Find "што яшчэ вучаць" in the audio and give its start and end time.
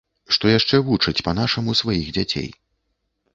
0.35-1.23